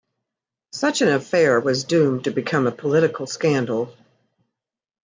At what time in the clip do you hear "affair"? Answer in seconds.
1.09-1.59